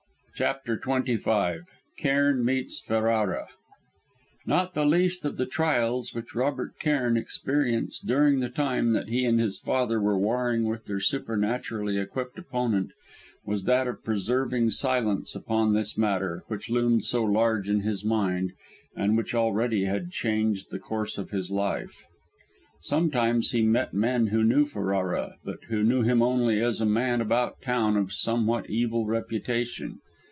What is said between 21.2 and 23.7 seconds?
his life. Sometimes he